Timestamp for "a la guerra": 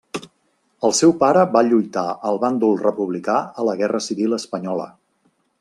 3.65-4.05